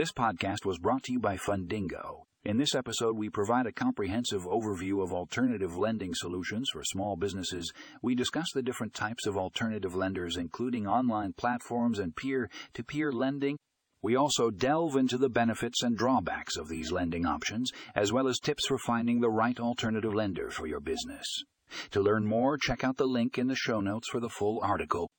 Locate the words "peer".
12.16-12.48, 12.82-13.12